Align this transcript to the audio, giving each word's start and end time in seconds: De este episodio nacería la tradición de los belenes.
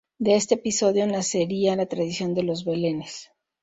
De 0.17 0.33
este 0.35 0.55
episodio 0.55 1.05
nacería 1.05 1.75
la 1.75 1.85
tradición 1.85 2.33
de 2.33 2.41
los 2.41 2.65
belenes. 2.65 3.29